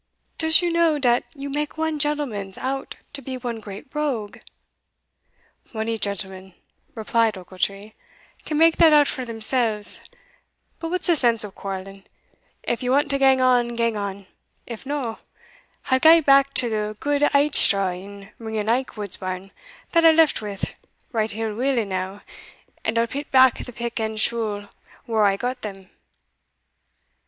[0.39, 4.39] "Does you know dat you make one gentlemans out to be one great rogue?"
[5.73, 6.55] "Mony gentlemen,"
[6.95, 7.93] replied Ochiltree,
[8.43, 10.01] "can make that out for themselves
[10.79, 12.05] But what's the sense of quarrelling?
[12.63, 14.25] If ye want to gang on, gang on
[14.65, 15.19] if no
[15.91, 19.51] I'll gae back to the gude ait straw in Ringan Aikwood's barn
[19.91, 20.57] that I left wi'
[21.11, 22.23] right ill will e'now,
[22.83, 24.67] and I'll pit back the pick and shule
[25.05, 25.91] whar I got them."